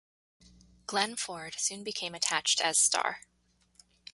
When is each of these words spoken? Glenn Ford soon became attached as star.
Glenn 0.87 1.15
Ford 1.15 1.53
soon 1.59 1.83
became 1.83 2.15
attached 2.15 2.59
as 2.59 2.79
star. 2.79 3.19